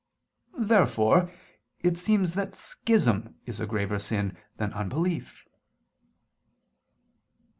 [0.57, 1.31] Therefore
[1.81, 5.45] it seems that schism is a graver sin than unbelief.